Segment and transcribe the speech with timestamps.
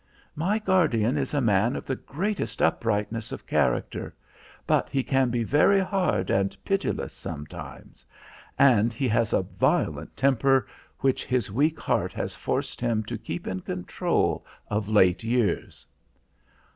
[0.33, 4.15] "My guardian is a man of the greatest uprightness of character.
[4.65, 8.03] But he can be very hard and pitiless sometimes.
[8.57, 10.65] And he has a violent temper
[11.01, 15.85] which his weak heart has forced him to keep in control of late years."